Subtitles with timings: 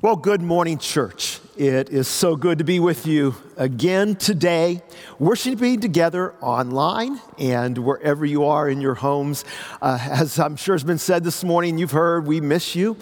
[0.00, 1.40] Well, good morning, church.
[1.56, 4.80] It is so good to be with you again today,
[5.18, 9.44] worshiping together online and wherever you are in your homes.
[9.82, 12.96] Uh, as I'm sure has been said this morning, you've heard we miss you.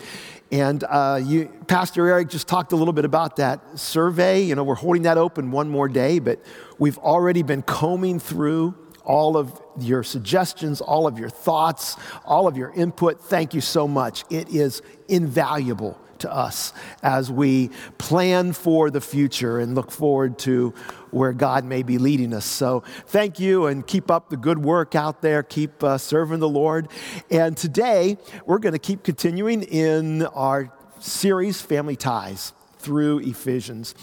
[0.50, 4.40] And uh, you, Pastor Eric just talked a little bit about that survey.
[4.40, 6.40] You know, we're holding that open one more day, but
[6.78, 8.74] we've already been combing through
[9.04, 13.20] all of your suggestions, all of your thoughts, all of your input.
[13.20, 14.24] Thank you so much.
[14.30, 16.72] It is invaluable to us
[17.02, 20.74] as we plan for the future and look forward to
[21.10, 22.44] where God may be leading us.
[22.44, 25.42] So, thank you and keep up the good work out there.
[25.42, 26.88] Keep uh, serving the Lord.
[27.30, 33.94] And today, we're going to keep continuing in our series, Family Ties, through Ephesians.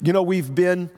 [0.00, 0.90] You know, we've been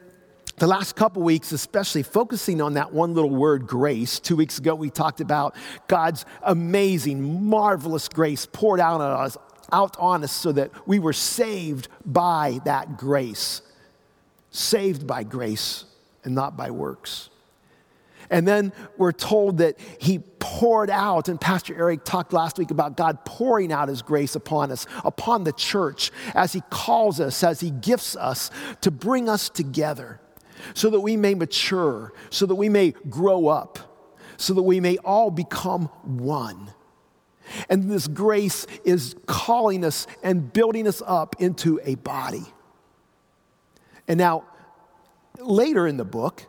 [0.56, 4.20] the last couple weeks, especially focusing on that one little word, grace.
[4.20, 5.56] Two weeks ago, we talked about
[5.88, 9.36] God's amazing, marvelous grace poured out on us,
[9.72, 13.62] out on us so that we were saved by that grace.
[14.50, 15.84] Saved by grace
[16.24, 17.30] and not by works.
[18.30, 22.96] And then we're told that he poured out, and Pastor Eric talked last week about
[22.96, 27.60] God pouring out his grace upon us, upon the church, as he calls us, as
[27.60, 30.20] he gifts us to bring us together
[30.72, 33.78] so that we may mature, so that we may grow up,
[34.36, 36.70] so that we may all become one.
[37.68, 42.44] And this grace is calling us and building us up into a body.
[44.08, 44.44] And now,
[45.38, 46.46] later in the book,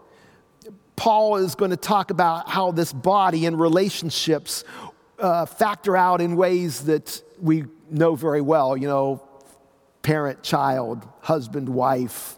[0.95, 4.63] Paul is going to talk about how this body and relationships
[5.19, 9.21] uh, factor out in ways that we know very well, you know,
[10.01, 12.37] parent, child, husband, wife,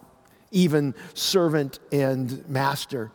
[0.52, 3.11] even servant and master.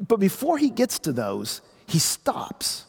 [0.00, 2.85] But before he gets to those, he stops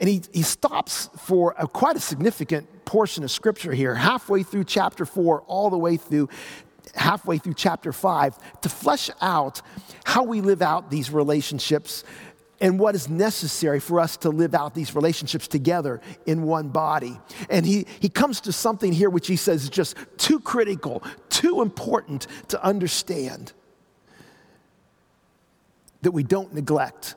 [0.00, 4.64] and he, he stops for a, quite a significant portion of scripture here, halfway through
[4.64, 6.28] chapter four, all the way through
[6.94, 9.60] halfway through chapter five, to flesh out
[10.04, 12.02] how we live out these relationships
[12.60, 17.20] and what is necessary for us to live out these relationships together in one body.
[17.50, 21.62] And he, he comes to something here which he says is just too critical, too
[21.62, 23.52] important to understand
[26.02, 27.14] that we don't neglect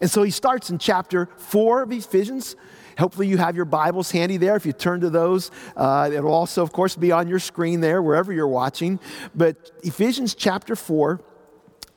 [0.00, 2.56] and so he starts in chapter four of Ephesians.
[2.98, 4.54] Hopefully, you have your Bibles handy there.
[4.54, 8.00] If you turn to those, uh, it'll also, of course, be on your screen there,
[8.02, 9.00] wherever you're watching.
[9.34, 11.20] But Ephesians chapter 4,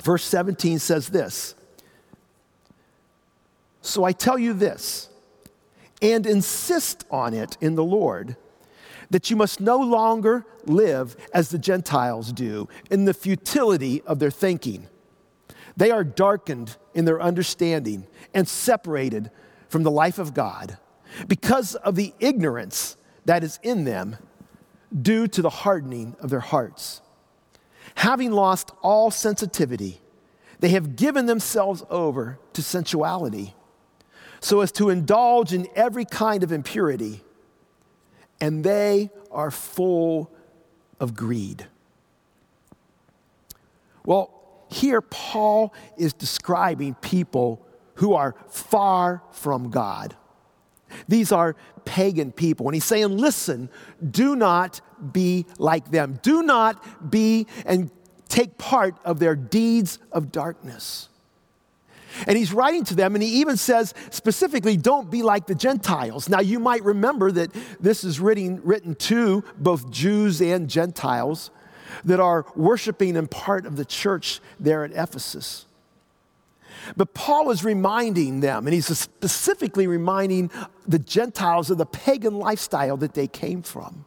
[0.01, 1.55] verse 17 says this
[3.81, 5.09] So I tell you this,
[6.01, 8.35] and insist on it in the Lord,
[9.09, 14.31] that you must no longer live as the Gentiles do, in the futility of their
[14.31, 14.87] thinking.
[15.77, 19.31] They are darkened in their understanding and separated
[19.69, 20.77] from the life of God
[21.27, 24.17] because of the ignorance that is in them
[25.01, 27.01] due to the hardening of their hearts.
[27.95, 30.01] Having lost all sensitivity,
[30.59, 33.53] they have given themselves over to sensuality
[34.39, 37.23] so as to indulge in every kind of impurity,
[38.39, 40.31] and they are full
[40.99, 41.65] of greed.
[44.05, 44.36] Well,
[44.69, 50.15] here, Paul is describing people who are far from God.
[51.07, 51.55] These are
[51.85, 52.67] pagan people.
[52.67, 53.69] And he's saying, listen,
[54.09, 56.19] do not be like them.
[56.21, 57.91] Do not be and
[58.29, 61.09] take part of their deeds of darkness.
[62.25, 66.29] And he's writing to them, and he even says specifically, don't be like the Gentiles.
[66.29, 71.51] Now, you might remember that this is written, written to both Jews and Gentiles
[72.05, 75.65] that are worshiping and part of the church there at Ephesus.
[76.95, 80.51] But Paul is reminding them, and he's specifically reminding
[80.87, 84.05] the Gentiles of the pagan lifestyle that they came from.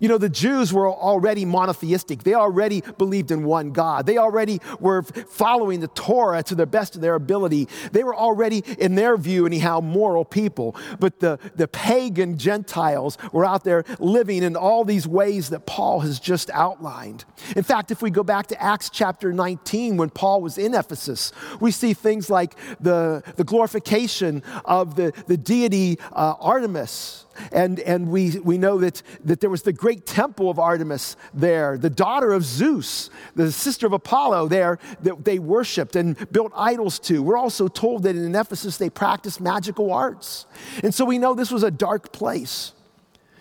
[0.00, 2.22] You know, the Jews were already monotheistic.
[2.22, 4.06] They already believed in one God.
[4.06, 7.68] They already were following the Torah to the best of their ability.
[7.90, 10.76] They were already, in their view, anyhow, moral people.
[11.00, 16.00] But the, the pagan Gentiles were out there living in all these ways that Paul
[16.00, 17.24] has just outlined.
[17.56, 21.32] In fact, if we go back to Acts chapter 19, when Paul was in Ephesus,
[21.60, 28.08] we see things like the, the glorification of the, the deity uh, Artemis and, and
[28.08, 32.32] we, we know that, that there was the great temple of Artemis there, the daughter
[32.32, 37.22] of Zeus, the sister of Apollo there that they worshiped and built idols to.
[37.22, 40.46] We're also told that in Ephesus they practiced magical arts.
[40.82, 42.72] And so we know this was a dark place.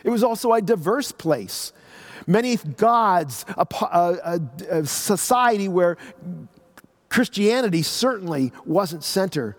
[0.03, 1.73] It was also a diverse place.
[2.25, 4.39] Many gods, a, a,
[4.69, 5.97] a society where
[7.09, 9.57] Christianity certainly wasn't center.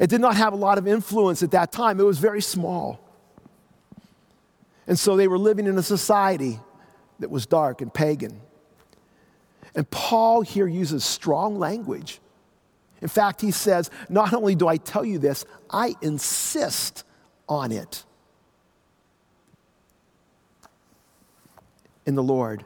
[0.00, 2.00] It did not have a lot of influence at that time.
[2.00, 3.03] It was very small.
[4.86, 6.60] And so they were living in a society
[7.20, 8.40] that was dark and pagan.
[9.74, 12.20] And Paul here uses strong language.
[13.00, 17.04] In fact, he says, Not only do I tell you this, I insist
[17.48, 18.04] on it
[22.06, 22.64] in the Lord.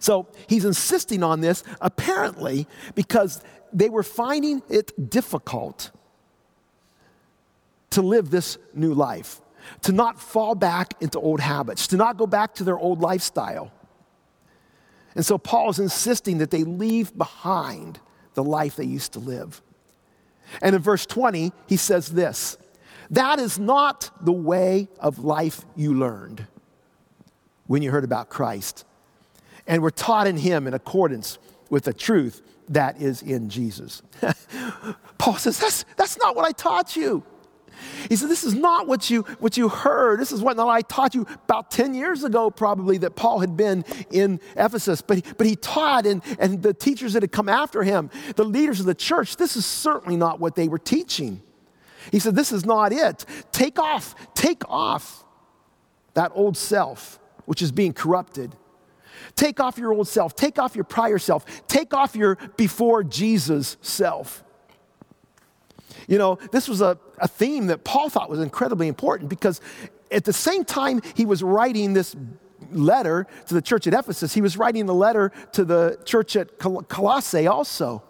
[0.00, 3.42] So he's insisting on this apparently because
[3.72, 5.90] they were finding it difficult
[7.90, 9.40] to live this new life,
[9.82, 13.72] to not fall back into old habits, to not go back to their old lifestyle.
[15.14, 18.00] And so Paul is insisting that they leave behind
[18.34, 19.62] the life they used to live.
[20.62, 22.56] And in verse 20, he says this
[23.10, 26.46] That is not the way of life you learned
[27.66, 28.84] when you heard about Christ
[29.66, 31.38] and were taught in him in accordance
[31.70, 34.02] with the truth that is in Jesus.
[35.18, 37.22] Paul says, that's, that's not what I taught you.
[38.08, 40.20] He said, This is not what you, what you heard.
[40.20, 43.84] This is what I taught you about 10 years ago, probably, that Paul had been
[44.10, 45.02] in Ephesus.
[45.02, 48.80] But, but he taught, and, and the teachers that had come after him, the leaders
[48.80, 51.42] of the church, this is certainly not what they were teaching.
[52.10, 53.24] He said, This is not it.
[53.52, 55.24] Take off, take off
[56.14, 58.56] that old self, which is being corrupted
[59.34, 63.76] Take off your old self, take off your prior self, take off your before Jesus
[63.80, 64.44] self.
[66.08, 69.60] You know, this was a, a theme that Paul thought was incredibly important because
[70.10, 72.16] at the same time he was writing this
[72.72, 76.58] letter to the church at Ephesus, he was writing the letter to the church at
[76.58, 78.02] Colossae also.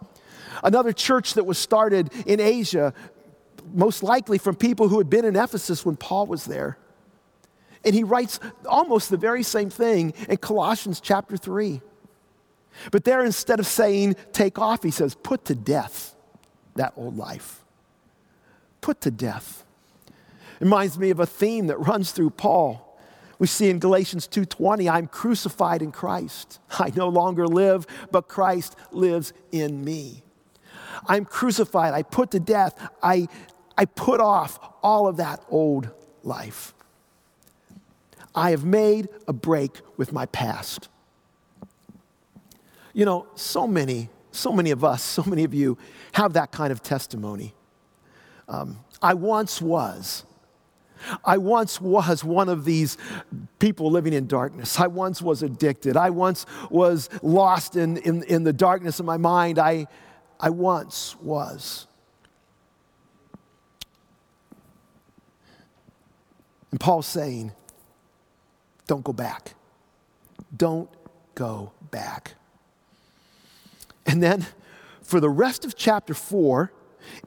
[0.63, 2.93] Another church that was started in Asia,
[3.73, 6.77] most likely from people who had been in Ephesus when Paul was there.
[7.85, 11.81] And he writes almost the very same thing in Colossians chapter 3.
[12.91, 16.15] But there, instead of saying take off, he says put to death
[16.75, 17.63] that old life.
[18.81, 19.63] Put to death.
[20.07, 22.85] It reminds me of a theme that runs through Paul.
[23.39, 26.59] We see in Galatians 2:20, I'm crucified in Christ.
[26.71, 30.23] I no longer live, but Christ lives in me.
[31.07, 33.27] I'm crucified, I put to death, I,
[33.77, 35.89] I put off all of that old
[36.23, 36.73] life.
[38.35, 40.89] I have made a break with my past.
[42.93, 45.77] You know, so many, so many of us, so many of you
[46.13, 47.53] have that kind of testimony.
[48.49, 50.25] Um, I once was.
[51.23, 52.97] I once was one of these
[53.59, 54.77] people living in darkness.
[54.79, 55.95] I once was addicted.
[55.95, 59.59] I once was lost in, in, in the darkness of my mind.
[59.59, 59.87] I,
[60.39, 61.87] I once was.
[66.71, 67.53] And Paul's saying,
[68.87, 69.53] don't go back.
[70.55, 70.89] Don't
[71.35, 72.33] go back.
[74.05, 74.45] And then
[75.01, 76.73] for the rest of chapter four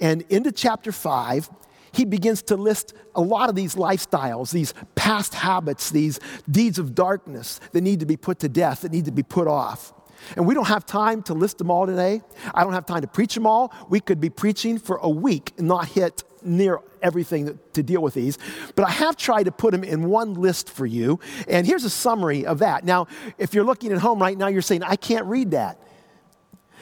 [0.00, 1.48] and into chapter five,
[1.92, 6.18] he begins to list a lot of these lifestyles, these past habits, these
[6.50, 9.46] deeds of darkness that need to be put to death, that need to be put
[9.46, 9.92] off.
[10.36, 12.22] And we don't have time to list them all today.
[12.54, 13.74] I don't have time to preach them all.
[13.90, 18.14] We could be preaching for a week and not hit near everything to deal with
[18.14, 18.38] these.
[18.74, 21.20] But I have tried to put them in one list for you.
[21.48, 22.84] And here's a summary of that.
[22.84, 23.08] Now,
[23.38, 25.78] if you're looking at home right now, you're saying, I can't read that.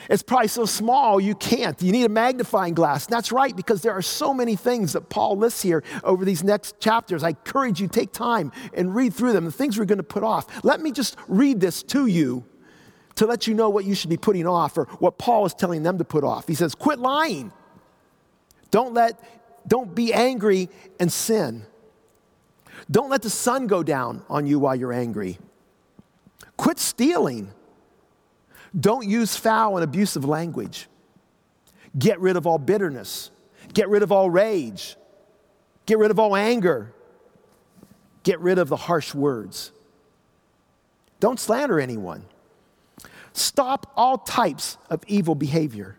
[0.08, 1.81] It's probably so small you can't.
[1.82, 3.06] You need a magnifying glass.
[3.06, 6.81] That's right, because there are so many things that Paul lists here over these next
[6.81, 7.23] chapters.
[7.23, 10.22] I encourage you take time and read through them, the things we're going to put
[10.22, 10.65] off.
[10.65, 12.44] Let me just read this to you
[13.17, 15.82] to let you know what you should be putting off or what Paul is telling
[15.82, 16.48] them to put off.
[16.48, 17.53] He says, Quit lying.
[18.70, 21.67] Don't let, don't be angry and sin.
[22.91, 25.39] Don't let the sun go down on you while you're angry.
[26.56, 27.53] Quit stealing.
[28.79, 30.89] Don't use foul and abusive language.
[31.98, 33.31] Get rid of all bitterness.
[33.72, 34.96] Get rid of all rage.
[35.86, 36.93] Get rid of all anger.
[38.22, 39.72] Get rid of the harsh words.
[41.19, 42.24] Don't slander anyone.
[43.32, 45.96] Stop all types of evil behavior.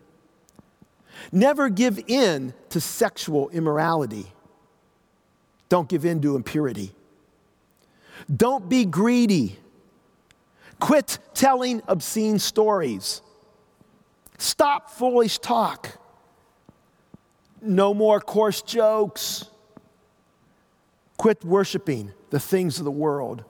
[1.30, 4.32] Never give in to sexual immorality.
[5.68, 6.92] Don't give in to impurity.
[8.34, 9.58] Don't be greedy.
[10.82, 13.22] Quit telling obscene stories.
[14.36, 15.96] Stop foolish talk.
[17.60, 19.44] No more coarse jokes.
[21.18, 23.44] Quit worshiping the things of the world.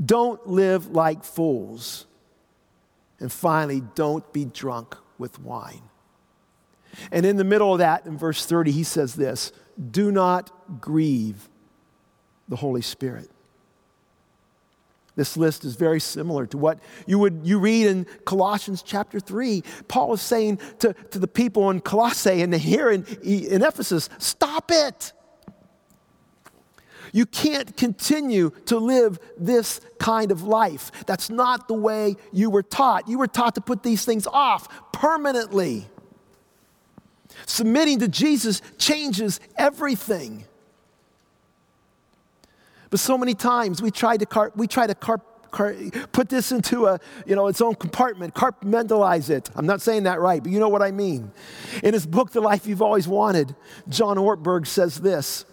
[0.00, 2.06] Don't live like fools.
[3.18, 5.82] And finally, don't be drunk with wine.
[7.10, 9.50] And in the middle of that, in verse 30, he says this
[9.90, 11.48] do not grieve
[12.48, 13.28] the Holy Spirit.
[15.16, 19.62] This list is very similar to what you would you read in Colossians chapter 3.
[19.88, 24.70] Paul is saying to, to the people in Colossae and here in, in Ephesus, stop
[24.70, 25.14] it.
[27.12, 30.92] You can't continue to live this kind of life.
[31.06, 33.08] That's not the way you were taught.
[33.08, 35.86] You were taught to put these things off permanently.
[37.46, 40.44] Submitting to Jesus changes everything.
[42.90, 45.74] But so many times we try to, car- we try to car- car-
[46.12, 49.50] put this into a, you know, its own compartment, compartmentalize it.
[49.56, 51.32] I'm not saying that right, but you know what I mean.
[51.82, 53.54] In his book, The Life You've Always Wanted,
[53.88, 55.44] John Ortberg says this.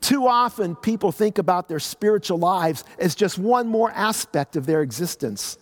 [0.00, 4.82] Too often, people think about their spiritual lives as just one more aspect of their
[4.82, 5.58] existence,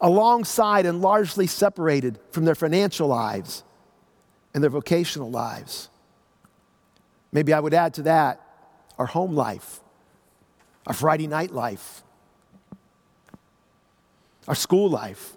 [0.00, 3.64] alongside and largely separated from their financial lives
[4.54, 5.88] and their vocational lives.
[7.32, 8.40] Maybe I would add to that
[8.98, 9.80] our home life,
[10.86, 12.02] our Friday night life,
[14.46, 15.36] our school life.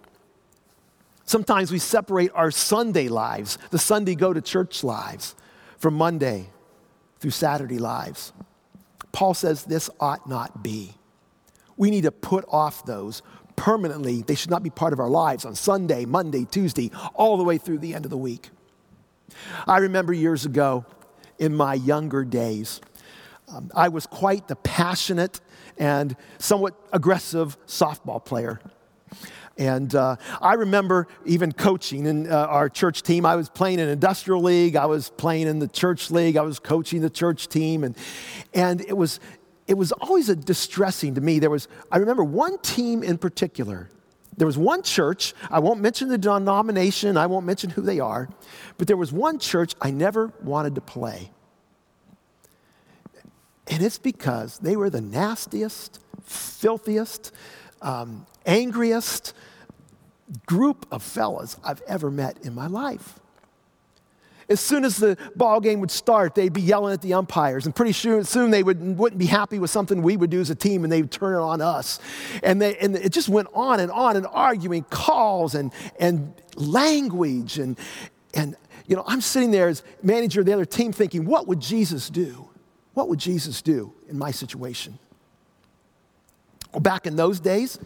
[1.26, 5.36] Sometimes we separate our Sunday lives, the Sunday go to church lives,
[5.78, 6.50] from Monday
[7.20, 8.34] through Saturday lives.
[9.12, 10.94] Paul says this ought not be.
[11.78, 13.22] We need to put off those
[13.56, 14.22] permanently.
[14.22, 17.58] They should not be part of our lives on Sunday, Monday, Tuesday, all the way
[17.58, 18.50] through the end of the week.
[19.68, 20.86] I remember years ago
[21.38, 22.82] in my younger days,
[23.52, 25.42] um, I was quite the passionate
[25.78, 28.60] and somewhat aggressive softball player.
[29.58, 33.26] And uh, I remember even coaching in uh, our church team.
[33.26, 34.78] I was playing in industrial league.
[34.78, 36.38] I was playing in the church league.
[36.38, 37.98] I was coaching the church team, and
[38.54, 39.20] and it was
[39.68, 41.40] it was always a distressing to me.
[41.40, 43.90] There was I remember one team in particular.
[44.38, 45.34] There was one church.
[45.52, 47.18] I won't mention the denomination.
[47.18, 48.30] I won't mention who they are,
[48.78, 51.32] but there was one church I never wanted to play.
[53.70, 57.32] And it's because they were the nastiest, filthiest,
[57.82, 59.34] um, angriest
[60.46, 63.20] group of fellas I've ever met in my life.
[64.50, 67.76] As soon as the ball game would start, they'd be yelling at the umpires, and
[67.76, 70.56] pretty soon, soon they would, wouldn't be happy with something we would do as a
[70.56, 72.00] team, and they would turn it on us.
[72.42, 77.60] And, they, and it just went on and on, and arguing calls and, and language.
[77.60, 77.78] And,
[78.34, 78.56] and,
[78.88, 82.10] you know, I'm sitting there as manager of the other team thinking, what would Jesus
[82.10, 82.49] do?
[82.94, 85.00] What would Jesus do in my situation?
[86.72, 87.80] Well, back in those days,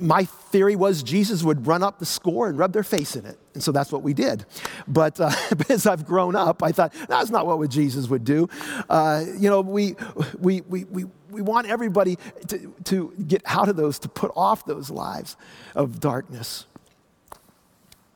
[0.00, 3.38] my theory was Jesus would run up the score and rub their face in it.
[3.54, 4.46] And so that's what we did.
[4.88, 5.30] But, uh,
[5.68, 8.48] as I've grown up, I thought, that's not what Jesus would do.
[8.88, 9.96] Uh, you know, we,
[10.38, 12.16] we, we, we, we want everybody
[12.48, 15.36] to, to get out of those, to put off those lives
[15.74, 16.66] of darkness.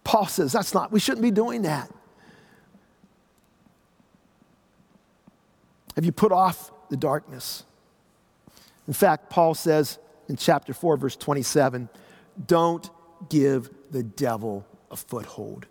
[0.04, 1.90] Paul says that's not, we shouldn't be doing that.
[5.94, 7.64] Have you put off the darkness?
[8.86, 9.98] In fact, Paul says,
[10.28, 11.88] in chapter 4, verse 27
[12.46, 12.90] don't
[13.28, 15.66] give the devil a foothold.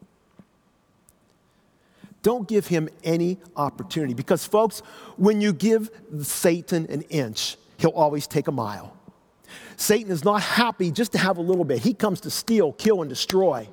[2.22, 4.14] Don't give him any opportunity.
[4.14, 4.80] Because, folks,
[5.18, 8.96] when you give Satan an inch, he'll always take a mile.
[9.76, 13.02] Satan is not happy just to have a little bit, he comes to steal, kill,
[13.02, 13.68] and destroy.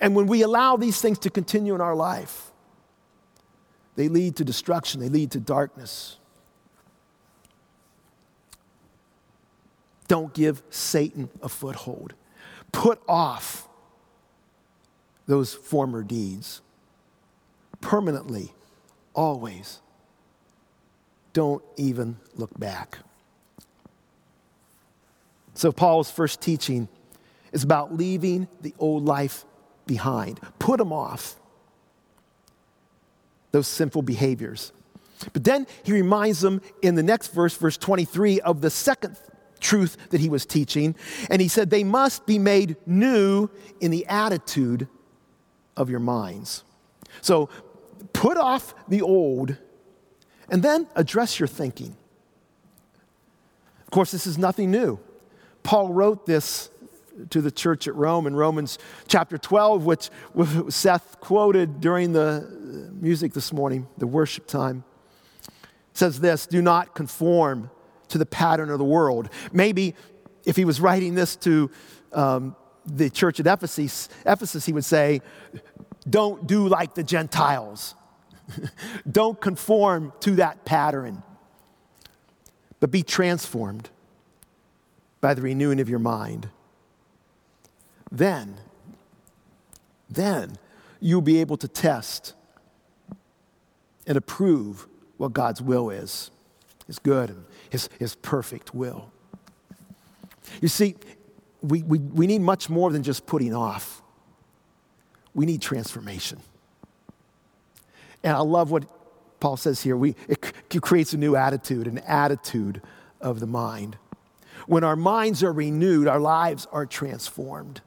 [0.00, 2.51] And when we allow these things to continue in our life,
[3.96, 6.18] they lead to destruction, they lead to darkness.
[10.08, 12.14] Don't give Satan a foothold.
[12.70, 13.68] Put off
[15.26, 16.60] those former deeds
[17.80, 18.52] permanently,
[19.14, 19.80] always.
[21.32, 22.98] Don't even look back.
[25.54, 26.88] So, Paul's first teaching
[27.52, 29.44] is about leaving the old life
[29.86, 30.40] behind.
[30.58, 31.36] Put them off,
[33.52, 34.72] those sinful behaviors.
[35.32, 39.16] But then he reminds them in the next verse, verse 23, of the second
[39.60, 40.96] truth that he was teaching.
[41.30, 43.48] And he said, they must be made new
[43.80, 44.88] in the attitude
[45.76, 46.64] of your minds.
[47.20, 47.48] So
[48.12, 49.56] put off the old
[50.48, 51.96] and then address your thinking.
[53.84, 54.98] Of course, this is nothing new.
[55.62, 56.70] Paul wrote this
[57.30, 60.10] to the church at Rome in Romans chapter 12, which
[60.68, 64.84] Seth quoted during the music this morning, the worship time.
[65.46, 67.70] It says this Do not conform
[68.08, 69.28] to the pattern of the world.
[69.52, 69.94] Maybe
[70.44, 71.70] if he was writing this to
[72.12, 75.20] um, the church at Ephesus, Ephesus, he would say,
[76.08, 77.94] Don't do like the Gentiles.
[79.10, 81.22] Don't conform to that pattern,
[82.80, 83.90] but be transformed
[85.20, 86.48] by the renewing of your mind.
[88.12, 88.60] Then,
[90.08, 90.56] then
[91.00, 92.34] you'll be able to test
[94.06, 96.30] and approve what God's will is,
[96.86, 99.10] His good and his, his perfect will.
[100.60, 100.94] You see,
[101.62, 104.02] we, we, we need much more than just putting off,
[105.34, 106.38] we need transformation.
[108.22, 108.84] And I love what
[109.40, 112.82] Paul says here, we, it creates a new attitude, an attitude
[113.20, 113.96] of the mind.
[114.66, 117.80] When our minds are renewed, our lives are transformed,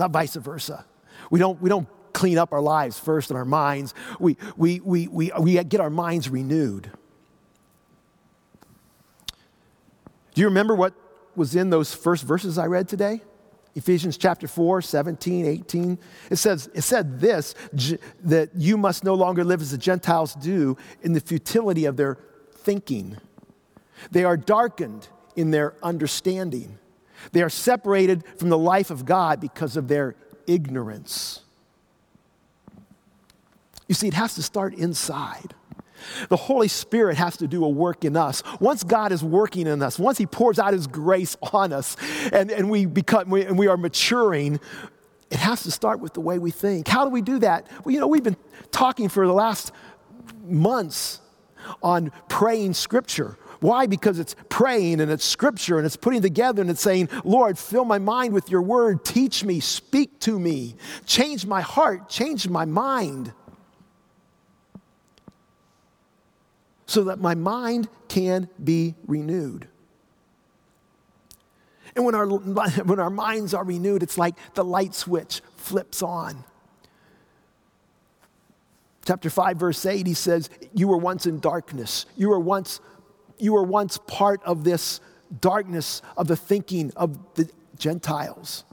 [0.00, 0.84] not vice versa.
[1.30, 5.08] We don't, we don't clean up our lives first in our minds, we, we, we,
[5.08, 6.90] we, we get our minds renewed.
[10.34, 10.94] Do you remember what
[11.36, 13.22] was in those first verses I read today?
[13.76, 15.98] Ephesians chapter 4, 17, 18.
[16.30, 17.54] It says, it said this
[18.24, 22.18] that you must no longer live as the Gentiles do in the futility of their
[22.52, 23.16] thinking.
[24.10, 26.79] They are darkened in their understanding.
[27.32, 31.40] They are separated from the life of God because of their ignorance.
[33.88, 35.54] You see, it has to start inside.
[36.28, 38.42] The Holy Spirit has to do a work in us.
[38.58, 41.96] Once God is working in us, once He pours out His grace on us,
[42.32, 44.60] and, and, we, become, we, and we are maturing,
[45.30, 46.88] it has to start with the way we think.
[46.88, 47.66] How do we do that?
[47.84, 48.36] Well, you know, we've been
[48.70, 49.72] talking for the last
[50.44, 51.20] months
[51.82, 53.36] on praying Scripture.
[53.60, 53.86] Why?
[53.86, 57.84] Because it's praying and it's scripture and it's putting together and it's saying, Lord, fill
[57.84, 59.04] my mind with your word.
[59.04, 60.76] Teach me, speak to me,
[61.06, 63.32] change my heart, change my mind.
[66.90, 69.68] so that my mind can be renewed.
[71.94, 72.26] And when our,
[72.84, 76.42] when our minds are renewed, it's like the light switch flips on.
[79.06, 82.06] Chapter 5, verse 8, he says, You were once in darkness.
[82.16, 82.80] You were once,
[83.40, 85.00] you were once part of this
[85.40, 88.64] darkness of the thinking of the Gentiles.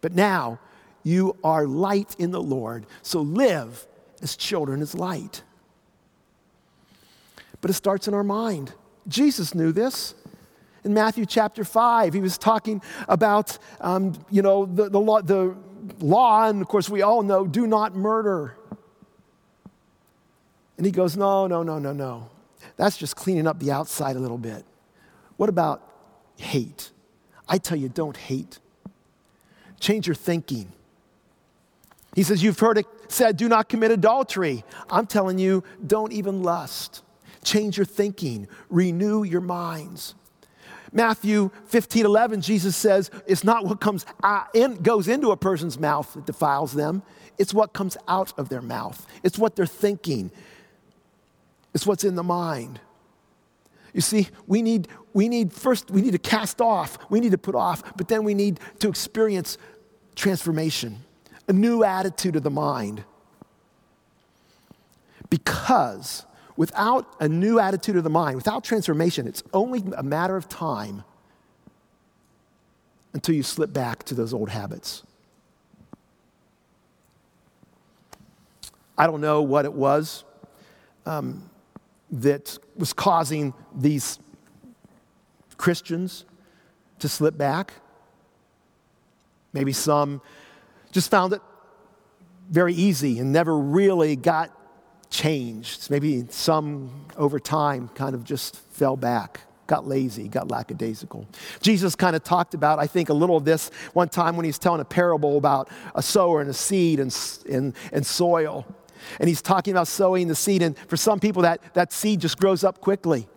[0.00, 0.58] But now
[1.02, 2.86] you are light in the Lord.
[3.02, 3.86] So live
[4.22, 5.42] as children as light
[7.62, 8.74] but it starts in our mind.
[9.08, 10.14] Jesus knew this.
[10.84, 15.56] In Matthew chapter 5, he was talking about, um, you know, the, the, law, the
[16.00, 18.56] law, and of course we all know, do not murder.
[20.76, 22.28] And he goes, no, no, no, no, no.
[22.76, 24.64] That's just cleaning up the outside a little bit.
[25.36, 25.88] What about
[26.36, 26.90] hate?
[27.48, 28.58] I tell you, don't hate.
[29.80, 30.72] Change your thinking.
[32.14, 34.64] He says, You've heard it said, do not commit adultery.
[34.90, 37.02] I'm telling you, don't even lust.
[37.44, 40.14] Change your thinking, renew your minds.
[40.92, 44.04] Matthew 15, 11, Jesus says, it's not what comes
[44.54, 47.02] in, goes into a person's mouth that defiles them,
[47.38, 49.06] it's what comes out of their mouth.
[49.22, 50.30] It's what they're thinking,
[51.74, 52.80] it's what's in the mind.
[53.92, 57.38] You see, we need, we need first, we need to cast off, we need to
[57.38, 59.58] put off, but then we need to experience
[60.14, 60.98] transformation,
[61.48, 63.04] a new attitude of the mind.
[65.28, 70.48] Because without a new attitude of the mind, without transformation, it's only a matter of
[70.48, 71.04] time
[73.14, 75.02] until you slip back to those old habits.
[78.96, 80.24] I don't know what it was
[81.06, 81.50] um,
[82.12, 84.18] that was causing these
[85.56, 86.24] Christians
[86.98, 87.72] to slip back.
[89.52, 90.20] Maybe some
[90.92, 91.40] just found it
[92.50, 94.50] very easy and never really got
[95.10, 95.90] changed.
[95.90, 101.26] Maybe some over time kind of just fell back, got lazy, got lackadaisical.
[101.60, 104.58] Jesus kind of talked about, I think, a little of this one time when he's
[104.58, 107.16] telling a parable about a sower and a seed and,
[107.48, 108.66] and, and soil.
[109.20, 110.62] And he's talking about sowing the seed.
[110.62, 113.28] And for some people, that, that seed just grows up quickly.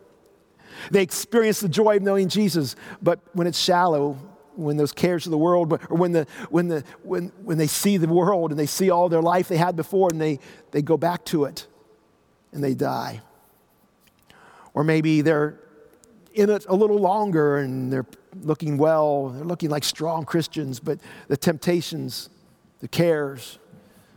[0.91, 4.17] They experience the joy of knowing Jesus, but when it's shallow,
[4.56, 7.97] when those cares of the world, or when, the, when, the, when, when they see
[7.97, 10.39] the world and they see all their life they had before and they,
[10.71, 11.67] they go back to it
[12.51, 13.21] and they die.
[14.73, 15.60] Or maybe they're
[16.34, 18.06] in it a little longer and they're
[18.41, 22.30] looking well, they're looking like strong Christians, but the temptations,
[22.80, 23.58] the cares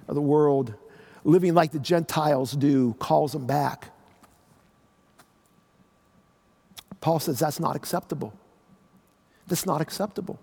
[0.08, 0.74] of the world,
[1.24, 3.90] living like the Gentiles do, calls them back.
[7.00, 8.32] Paul says that's not acceptable.
[9.46, 10.38] That's not acceptable.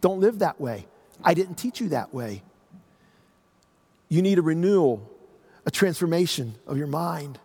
[0.00, 0.86] Don't live that way.
[1.22, 2.42] I didn't teach you that way.
[4.08, 5.08] You need a renewal,
[5.66, 7.38] a transformation of your mind.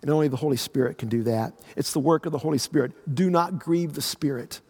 [0.00, 1.52] And only the Holy Spirit can do that.
[1.76, 2.92] It's the work of the Holy Spirit.
[3.12, 4.60] Do not grieve the Spirit.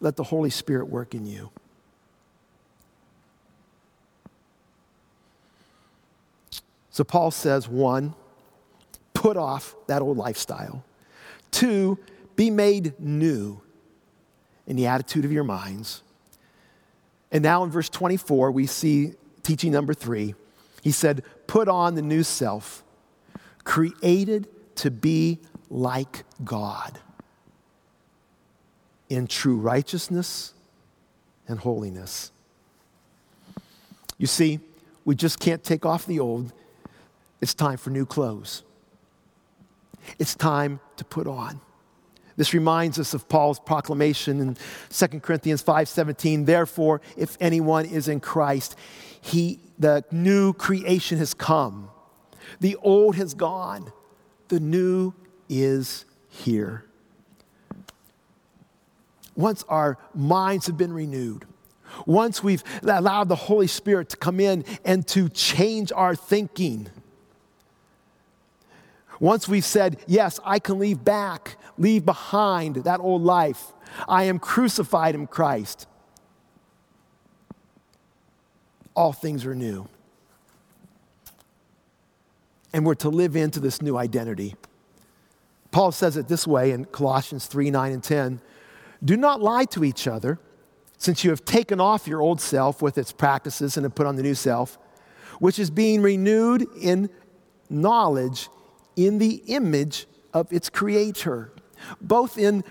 [0.00, 1.50] Let the Holy Spirit work in you.
[6.94, 8.14] So Paul says one,
[9.14, 10.84] put off that old lifestyle.
[11.50, 11.98] Two,
[12.36, 13.60] be made new
[14.68, 16.04] in the attitude of your minds.
[17.32, 20.36] And now in verse 24, we see teaching number three.
[20.82, 22.84] He said, Put on the new self,
[23.64, 27.00] created to be like God
[29.08, 30.54] in true righteousness
[31.48, 32.30] and holiness.
[34.16, 34.60] You see,
[35.04, 36.52] we just can't take off the old.
[37.44, 38.62] It's time for new clothes.
[40.18, 41.60] It's time to put on.
[42.38, 44.56] This reminds us of Paul's proclamation in
[44.88, 48.76] 2 Corinthians 5:17, therefore if anyone is in Christ,
[49.20, 51.90] he the new creation has come.
[52.60, 53.92] The old has gone.
[54.48, 55.12] The new
[55.46, 56.86] is here.
[59.36, 61.44] Once our minds have been renewed,
[62.06, 66.88] once we've allowed the Holy Spirit to come in and to change our thinking,
[69.20, 73.72] once we've said, Yes, I can leave back, leave behind that old life,
[74.08, 75.86] I am crucified in Christ,
[78.94, 79.88] all things are new.
[82.72, 84.56] And we're to live into this new identity.
[85.70, 88.40] Paul says it this way in Colossians 3 9 and 10
[89.04, 90.38] Do not lie to each other,
[90.98, 94.16] since you have taken off your old self with its practices and have put on
[94.16, 94.78] the new self,
[95.38, 97.10] which is being renewed in
[97.68, 98.48] knowledge
[98.96, 101.52] in the image of its creator.
[102.00, 102.64] Both in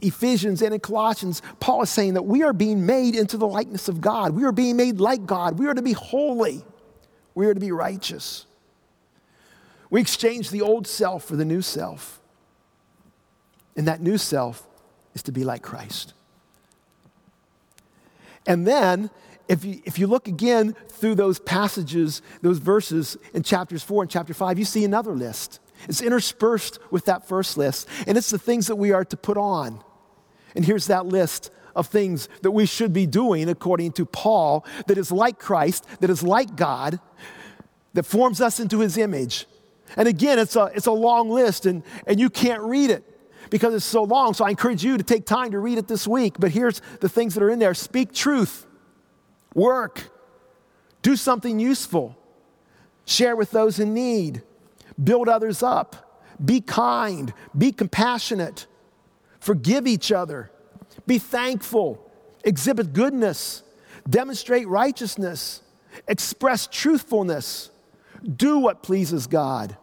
[0.00, 3.88] Ephesians and in Colossians, Paul is saying that we are being made into the likeness
[3.88, 4.32] of God.
[4.32, 5.58] We are being made like God.
[5.58, 6.64] We are to be holy.
[7.34, 8.46] We are to be righteous.
[9.90, 12.20] We exchange the old self for the new self.
[13.76, 14.66] And that new self
[15.14, 16.14] is to be like Christ.
[18.46, 19.10] And then,
[19.48, 24.10] if you, if you look again through those passages, those verses in chapters four and
[24.10, 25.60] chapter five, you see another list.
[25.88, 29.36] It's interspersed with that first list, and it's the things that we are to put
[29.36, 29.82] on.
[30.54, 34.96] And here's that list of things that we should be doing according to Paul that
[34.96, 36.98] is like Christ, that is like God,
[37.92, 39.46] that forms us into his image.
[39.96, 43.04] And again, it's a, it's a long list, and, and you can't read it
[43.50, 44.34] because it's so long.
[44.34, 46.36] So I encourage you to take time to read it this week.
[46.38, 48.65] But here's the things that are in there speak truth,
[49.56, 50.10] work,
[51.02, 52.16] do something useful,
[53.06, 54.42] share with those in need,
[55.02, 58.66] build others up, be kind, be compassionate,
[59.40, 60.50] forgive each other,
[61.06, 62.10] be thankful,
[62.44, 63.62] exhibit goodness,
[64.08, 65.62] demonstrate righteousness,
[66.06, 67.70] express truthfulness,
[68.36, 69.76] do what pleases God,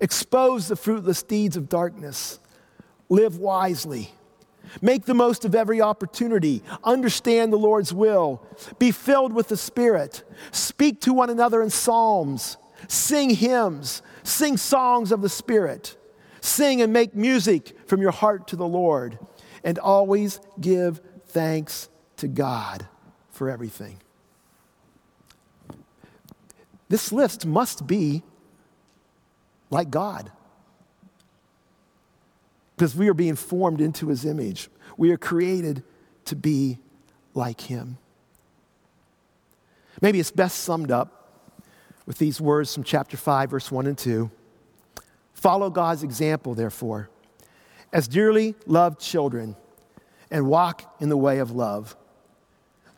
[0.00, 2.38] expose the fruitless deeds of darkness,
[3.08, 4.10] live wisely.
[4.80, 6.62] Make the most of every opportunity.
[6.84, 8.42] Understand the Lord's will.
[8.78, 10.22] Be filled with the Spirit.
[10.50, 12.56] Speak to one another in psalms.
[12.86, 14.02] Sing hymns.
[14.22, 15.96] Sing songs of the Spirit.
[16.40, 19.18] Sing and make music from your heart to the Lord.
[19.64, 22.86] And always give thanks to God
[23.30, 23.98] for everything.
[26.88, 28.22] This list must be
[29.70, 30.32] like God.
[32.78, 34.70] Because we are being formed into his image.
[34.96, 35.82] We are created
[36.26, 36.78] to be
[37.34, 37.98] like him.
[40.00, 41.42] Maybe it's best summed up
[42.06, 44.30] with these words from chapter 5, verse 1 and 2.
[45.32, 47.10] Follow God's example, therefore,
[47.92, 49.56] as dearly loved children,
[50.30, 51.96] and walk in the way of love,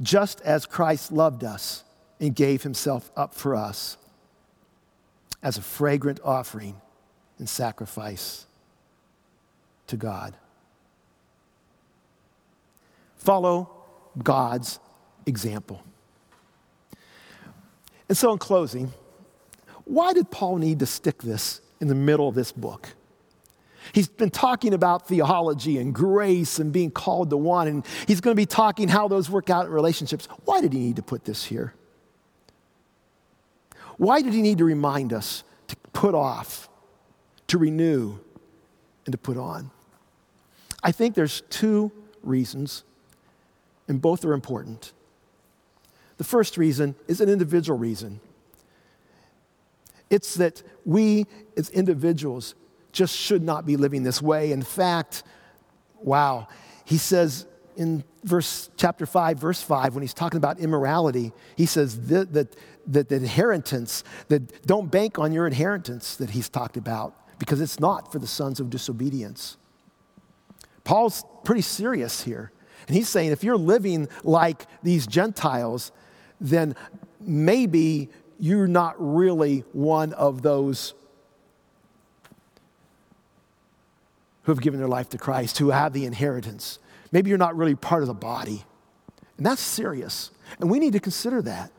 [0.02, 1.84] just as Christ loved us
[2.20, 3.96] and gave himself up for us
[5.42, 6.78] as a fragrant offering
[7.38, 8.46] and sacrifice
[9.90, 10.34] to God.
[13.16, 13.70] Follow
[14.22, 14.80] God's
[15.26, 15.82] example.
[18.08, 18.92] And so, in closing,
[19.84, 22.88] why did Paul need to stick this in the middle of this book?
[23.92, 28.34] He's been talking about theology and grace and being called to one, and he's going
[28.34, 30.28] to be talking how those work out in relationships.
[30.44, 31.74] Why did he need to put this here?
[33.96, 36.68] Why did he need to remind us to put off,
[37.48, 38.18] to renew,
[39.04, 39.70] and to put on?
[40.82, 42.84] I think there's two reasons,
[43.88, 44.92] and both are important.
[46.16, 48.20] The first reason is an individual reason.
[50.10, 52.54] It's that we as individuals
[52.92, 54.52] just should not be living this way.
[54.52, 55.22] In fact,
[56.02, 56.48] wow,
[56.84, 62.08] he says in verse chapter 5 verse 5 when he's talking about immorality he says
[62.08, 62.54] that, that,
[62.86, 67.80] that the inheritance that don't bank on your inheritance that he's talked about because it's
[67.80, 69.56] not for the sons of disobedience
[70.90, 72.50] paul's pretty serious here
[72.88, 75.92] and he's saying if you're living like these gentiles
[76.40, 76.74] then
[77.20, 78.08] maybe
[78.40, 80.94] you're not really one of those
[84.44, 86.78] who have given their life to Christ, who have the inheritance.
[87.12, 88.64] Maybe you're not really part of the body.
[89.36, 90.30] And that's serious.
[90.58, 91.70] And we need to consider that.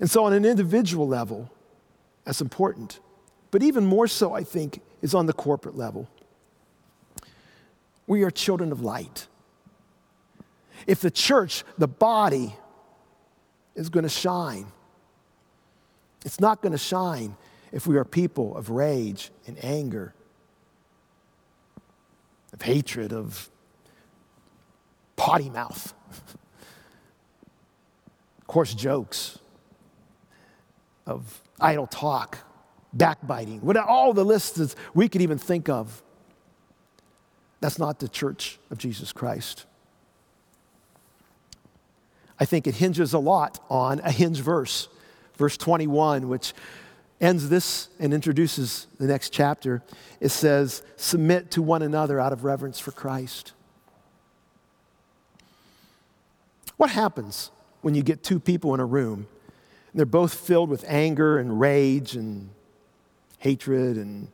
[0.00, 1.50] And so, on an individual level,
[2.24, 3.00] that's important.
[3.50, 6.08] But even more so, I think, is on the corporate level.
[8.06, 9.26] We are children of light.
[10.86, 12.54] If the church, the body,
[13.74, 14.66] is going to shine,
[16.24, 17.36] It's not going to shine
[17.70, 20.14] if we are people of rage and anger,
[22.52, 23.50] of hatred, of
[25.16, 25.94] potty mouth,
[28.46, 29.38] coarse jokes,
[31.06, 32.38] of idle talk,
[32.98, 36.02] backbiting, what, all the lists we could even think of.
[37.60, 39.66] That's not the church of Jesus Christ.
[42.38, 44.88] I think it hinges a lot on a hinge verse,
[45.36, 46.54] verse 21, which
[47.20, 49.82] ends this and introduces the next chapter.
[50.20, 53.52] It says, Submit to one another out of reverence for Christ.
[56.76, 59.26] What happens when you get two people in a room
[59.92, 62.50] and they're both filled with anger and rage and
[63.38, 64.28] hatred and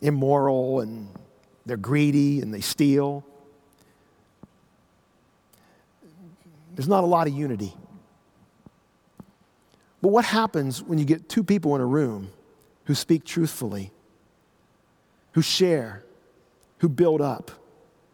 [0.00, 1.08] immoral and
[1.66, 3.24] they're greedy and they steal?
[6.74, 7.74] There's not a lot of unity.
[10.00, 12.32] But what happens when you get two people in a room
[12.86, 13.92] who speak truthfully,
[15.32, 16.02] who share,
[16.78, 17.52] who build up,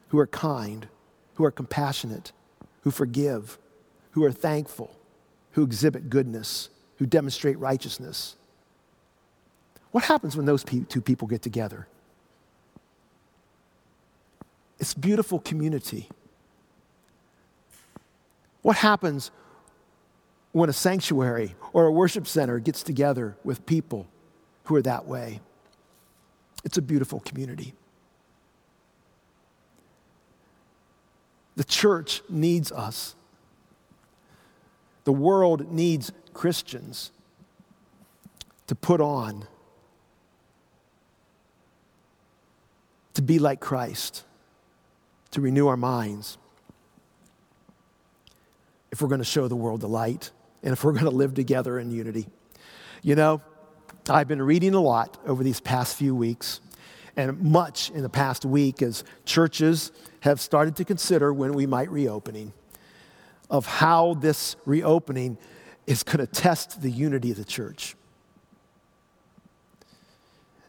[0.08, 0.86] who are kind,
[1.34, 2.32] who are compassionate,
[2.82, 3.58] who forgive,
[4.10, 4.94] who are thankful,
[5.52, 8.36] who exhibit goodness, who demonstrate righteousness?
[9.90, 11.88] What happens when those two people get together?
[14.78, 16.08] It's beautiful community.
[18.62, 19.30] What happens
[20.52, 24.06] when a sanctuary or a worship center gets together with people
[24.64, 25.40] who are that way.
[26.64, 27.74] It's a beautiful community.
[31.56, 33.14] The church needs us.
[35.04, 37.12] The world needs Christians
[38.66, 39.46] to put on,
[43.18, 44.22] to be like Christ,
[45.32, 46.38] to renew our minds.
[48.92, 50.30] If we're going to show the world the light
[50.62, 52.28] and if we're going to live together in unity.
[53.02, 53.42] You know,
[54.08, 56.60] I've been reading a lot over these past few weeks,
[57.16, 61.90] and much in the past week as churches have started to consider when we might
[61.90, 62.52] reopening,
[63.50, 65.38] of how this reopening
[65.88, 67.96] is going to test the unity of the church.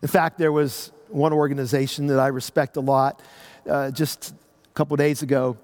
[0.01, 3.21] In fact, there was one organization that I respect a lot
[3.69, 5.57] uh, just a couple days ago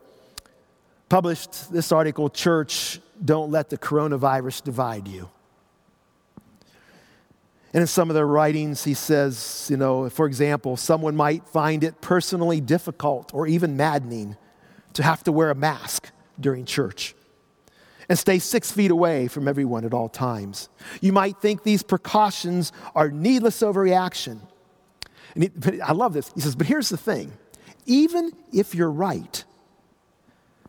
[1.10, 5.29] published this article Church don't let the coronavirus divide you.
[7.73, 11.84] And in some of their writings, he says, you know, for example, someone might find
[11.84, 14.38] it personally difficult or even maddening
[14.93, 17.15] to have to wear a mask during church
[18.08, 20.69] and stay six feet away from everyone at all times.
[21.01, 24.39] You might think these precautions are needless overreaction.
[25.36, 26.32] And he, I love this.
[26.34, 27.32] He says, but here's the thing
[27.86, 29.43] even if you're right,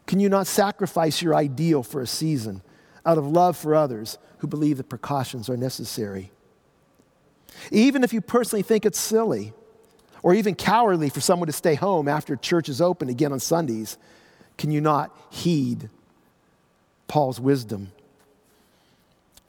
[0.06, 2.62] can you not sacrifice your ideal for a season
[3.04, 6.30] out of love for others who believe that precautions are necessary?
[7.70, 9.54] Even if you personally think it's silly
[10.22, 13.96] or even cowardly for someone to stay home after church is open again on Sundays,
[14.58, 15.88] can you not heed
[17.08, 17.92] Paul's wisdom?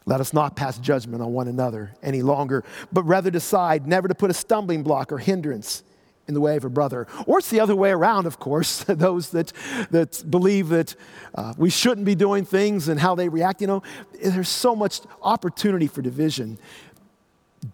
[0.07, 4.15] Let us not pass judgment on one another any longer, but rather decide never to
[4.15, 5.83] put a stumbling block or hindrance
[6.29, 7.07] in the way of a brother.
[7.25, 9.51] Or it's the other way around, of course, those that,
[9.91, 10.95] that believe that
[11.35, 13.59] uh, we shouldn't be doing things and how they react.
[13.59, 13.83] You know,
[14.23, 16.57] there's so much opportunity for division.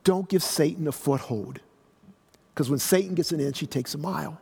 [0.04, 1.60] Don't give Satan a foothold,
[2.52, 4.42] because when Satan gets an inch, he takes a mile.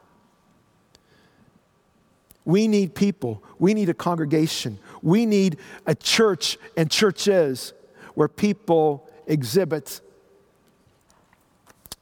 [2.45, 3.43] We need people.
[3.59, 4.79] We need a congregation.
[5.01, 7.73] We need a church and churches
[8.13, 10.01] where people exhibit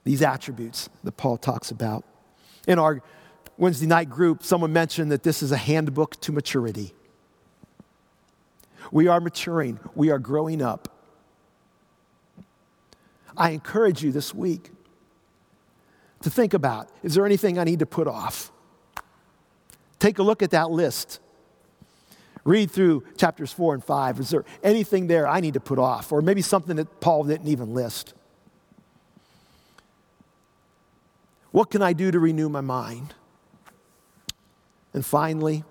[0.04, 2.04] these attributes that Paul talks about.
[2.67, 3.02] In our
[3.58, 6.93] Wednesday night group, someone mentioned that this is a handbook to maturity.
[8.91, 10.88] We are maturing, we are growing up.
[13.38, 14.72] I encourage you this week
[16.22, 18.52] to think about is there anything I need to put off?
[20.00, 21.19] Take a look at that list.
[22.50, 24.20] Read through chapters four and five.
[24.20, 26.12] Is there anything there I need to put off?
[26.12, 28.16] Or maybe something that Paul didn't even list?
[31.52, 33.14] What can I do to renew my mind?
[34.96, 35.64] And finally,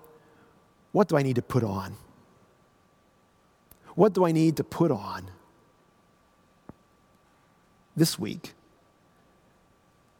[0.93, 1.97] what do I need to put on?
[3.95, 5.29] What do I need to put on
[7.93, 8.53] this week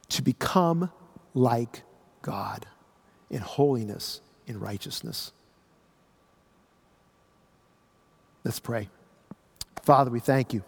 [0.09, 0.91] to become
[1.33, 1.83] like
[2.21, 2.65] God
[3.29, 5.31] in holiness, in righteousness?
[8.49, 8.89] Let's pray.
[9.83, 10.63] Father, we thank you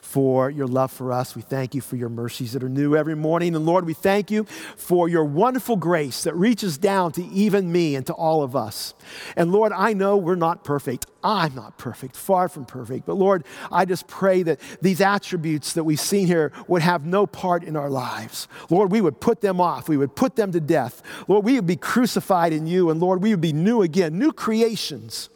[0.00, 1.34] for your love for us.
[1.34, 3.56] We thank you for your mercies that are new every morning.
[3.56, 4.44] And Lord, we thank you
[4.76, 8.94] for your wonderful grace that reaches down to even me and to all of us.
[9.34, 11.06] And Lord, I know we're not perfect.
[11.24, 13.06] I'm not perfect, far from perfect.
[13.06, 17.26] But Lord, I just pray that these attributes that we've seen here would have no
[17.26, 18.46] part in our lives.
[18.70, 21.02] Lord, we would put them off, we would put them to death.
[21.26, 24.30] Lord, we would be crucified in you, and Lord, we would be new again, new
[24.30, 25.28] creations.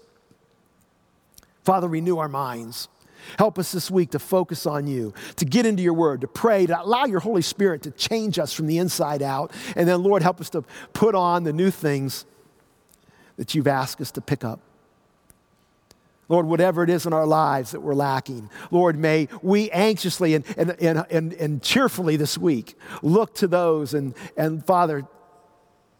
[1.65, 2.89] Father, renew our minds.
[3.39, 6.67] Help us this week to focus on you, to get into your word, to pray,
[6.67, 9.53] to allow your Holy Spirit to change us from the inside out.
[9.77, 12.27] And then, Lord, help us to put on the new things
[13.37, 14.61] that you've asked us to pick up.
[16.29, 20.45] Lord, whatever it is in our lives that we're lacking, Lord, may we anxiously and,
[20.57, 25.07] and, and, and, and cheerfully this week look to those and, and, Father,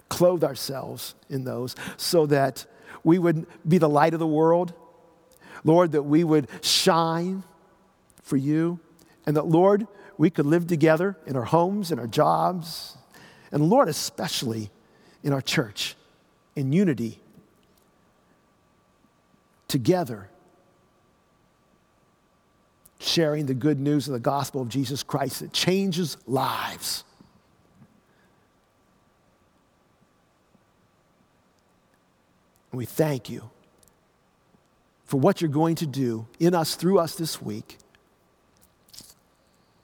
[0.09, 2.65] clothe ourselves in those so that
[3.03, 4.73] we would be the light of the world
[5.65, 7.43] Lord, that we would shine
[8.23, 8.79] for you,
[9.27, 9.87] and that, Lord,
[10.19, 12.97] we could live together in our homes, in our jobs,
[13.51, 14.71] and Lord, especially
[15.23, 15.97] in our church,
[16.55, 17.19] in unity,
[19.69, 20.29] together,
[23.01, 27.05] sharing the good news of the gospel of Jesus Christ that changes lives.
[32.73, 33.51] We thank you
[35.15, 37.79] for what you're going to do in us, through us this week.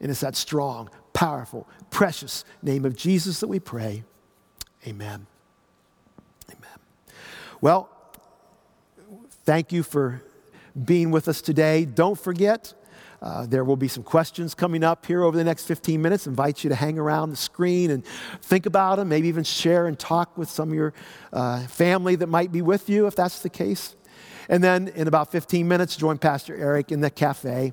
[0.00, 4.02] And it's that strong, powerful, precious name of Jesus that we pray.
[4.88, 5.28] Amen.
[6.50, 6.78] Amen.
[7.60, 7.88] Well,
[9.44, 10.20] thank you for
[10.84, 11.84] being with us today.
[11.84, 12.74] Don't forget,
[13.22, 16.26] uh, there will be some questions coming up here over the next 15 minutes.
[16.26, 18.04] Invite you to hang around the screen and
[18.42, 20.92] think about them, maybe even share and talk with some of your
[21.32, 23.94] uh, family that might be with you if that's the case.
[24.50, 27.72] And then in about 15 minutes, join Pastor Eric in the cafe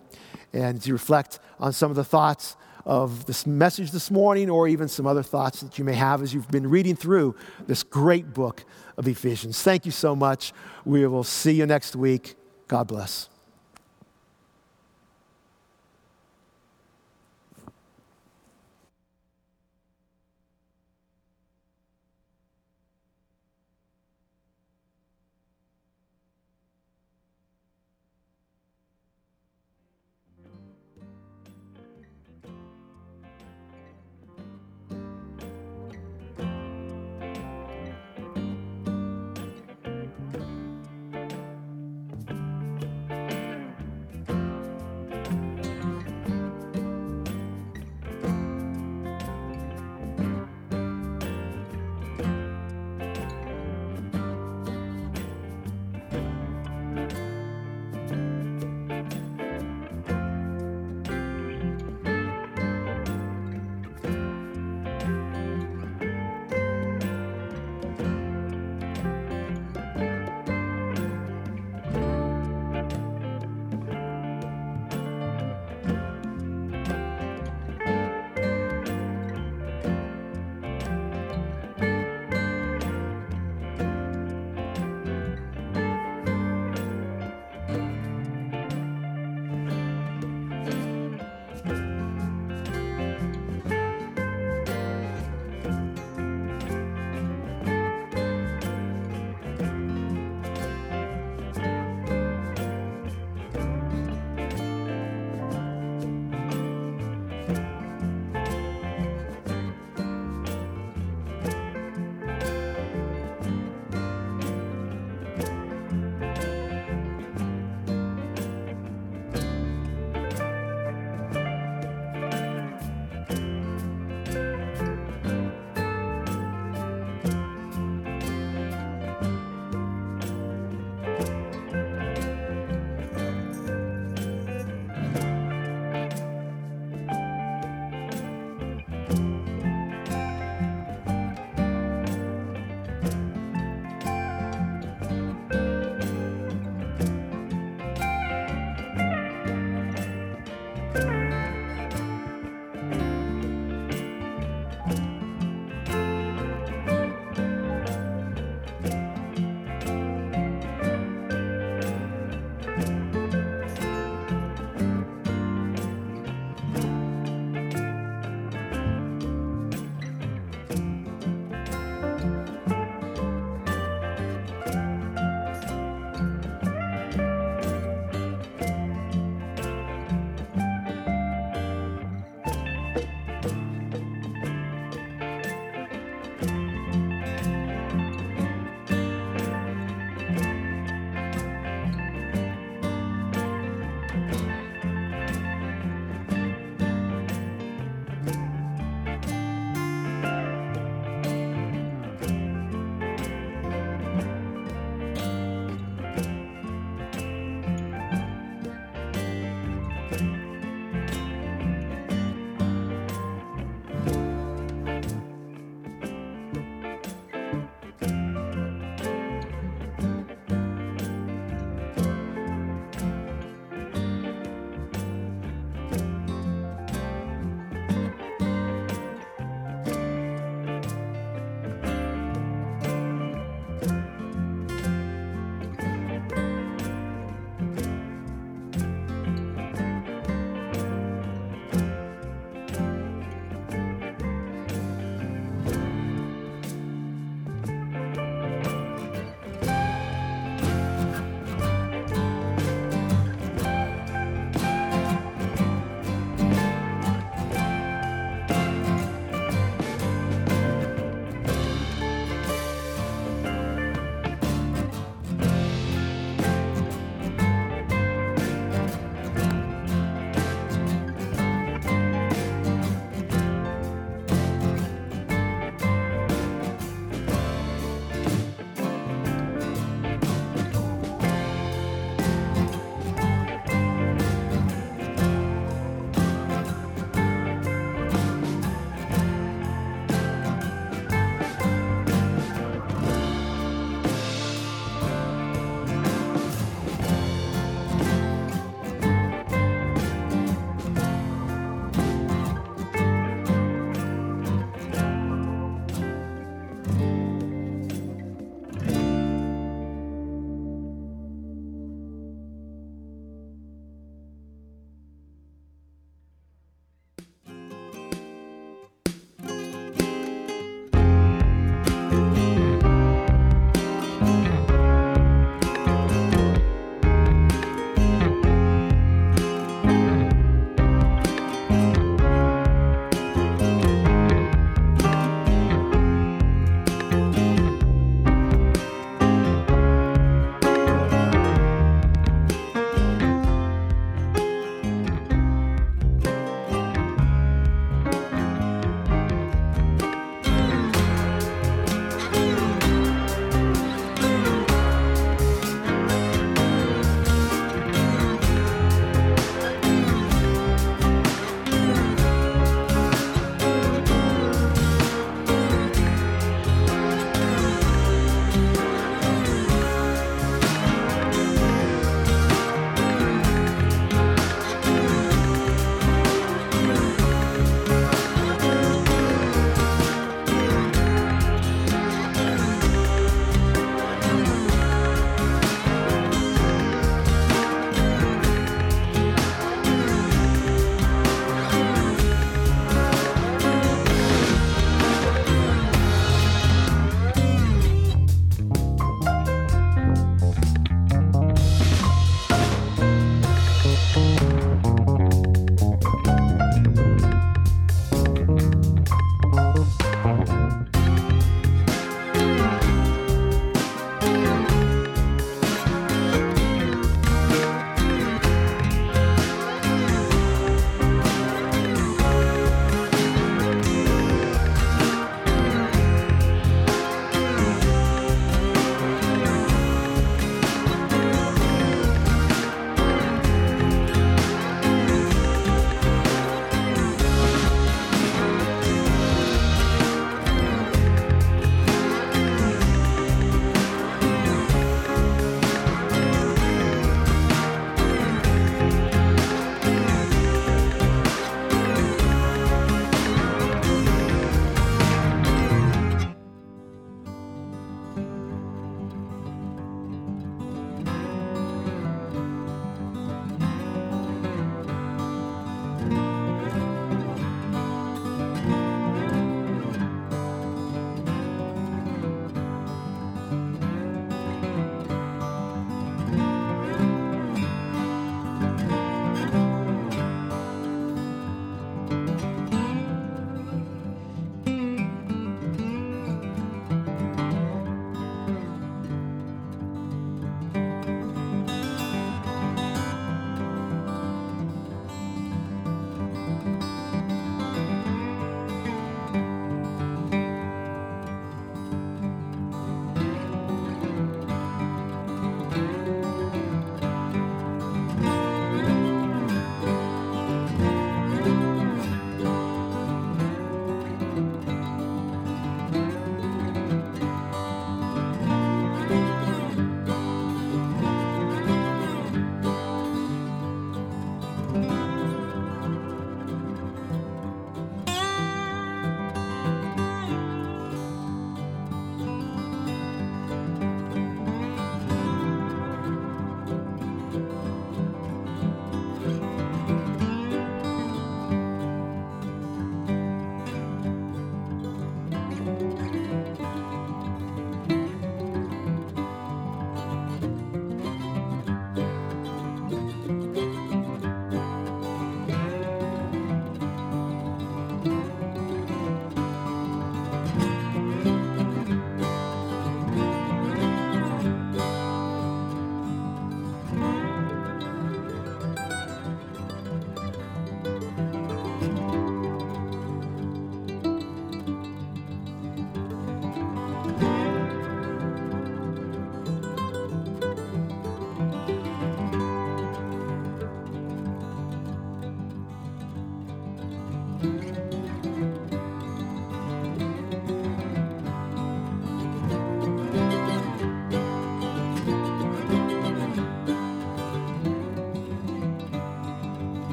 [0.54, 4.88] and to reflect on some of the thoughts of this message this morning or even
[4.88, 7.36] some other thoughts that you may have as you've been reading through
[7.66, 8.64] this great book
[8.96, 9.62] of Ephesians.
[9.62, 10.54] Thank you so much.
[10.86, 12.36] We will see you next week.
[12.68, 13.28] God bless.